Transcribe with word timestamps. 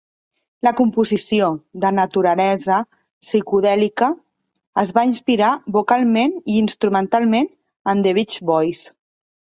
La 0.67 0.71
composició, 0.77 1.49
de 1.83 1.91
naturalesa 1.97 2.79
psicodèlica, 3.27 4.09
es 4.85 4.95
va 4.97 5.03
inspirar 5.11 5.53
vocalment 5.79 6.35
i 6.55 6.59
instrumental 6.63 7.29
en 7.43 8.07
"The 8.09 8.19
Beach 8.21 8.41
Boys". 8.53 8.83